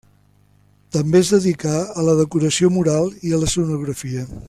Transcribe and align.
També 0.95 1.19
es 1.19 1.29
dedicà 1.35 1.73
a 2.03 2.07
la 2.09 2.17
decoració 2.23 2.71
mural 2.79 3.15
i 3.29 3.35
a 3.39 3.43
l'escenografia. 3.43 4.27